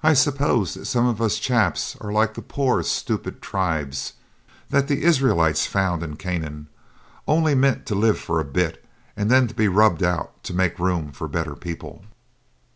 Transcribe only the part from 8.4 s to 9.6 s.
bit and then to